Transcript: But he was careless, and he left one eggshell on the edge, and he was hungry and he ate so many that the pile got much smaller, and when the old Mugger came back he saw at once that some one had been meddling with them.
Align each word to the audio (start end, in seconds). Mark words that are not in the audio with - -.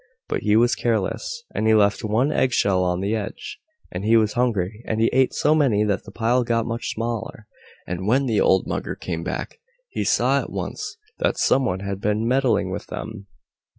But 0.27 0.41
he 0.41 0.55
was 0.55 0.73
careless, 0.73 1.43
and 1.53 1.67
he 1.67 1.75
left 1.75 2.03
one 2.03 2.31
eggshell 2.31 2.83
on 2.83 3.01
the 3.01 3.15
edge, 3.15 3.59
and 3.91 4.03
he 4.03 4.17
was 4.17 4.33
hungry 4.33 4.81
and 4.87 4.99
he 4.99 5.11
ate 5.13 5.31
so 5.31 5.53
many 5.53 5.83
that 5.83 6.05
the 6.05 6.11
pile 6.11 6.43
got 6.43 6.65
much 6.65 6.89
smaller, 6.89 7.45
and 7.85 8.07
when 8.07 8.25
the 8.25 8.41
old 8.41 8.65
Mugger 8.65 8.95
came 8.95 9.23
back 9.23 9.59
he 9.89 10.03
saw 10.03 10.39
at 10.39 10.49
once 10.49 10.97
that 11.19 11.37
some 11.37 11.65
one 11.65 11.81
had 11.81 12.01
been 12.01 12.27
meddling 12.27 12.71
with 12.71 12.87
them. 12.87 13.27